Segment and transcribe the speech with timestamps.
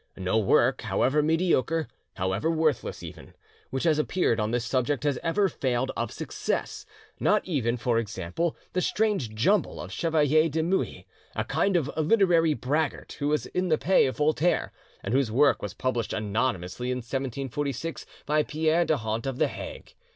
[0.17, 3.35] No work, however mediocre, however worthless even,
[3.69, 6.87] which has appeared on this subject has ever failed of success,
[7.19, 12.55] not even, for example, the strange jumble of Chevalier de Mouhy, a kind of literary
[12.55, 16.97] braggart, who was in the pay of Voltaire, and whose work was published anonymously in
[16.97, 19.93] 1746 by Pierre de Hondt of The Hague.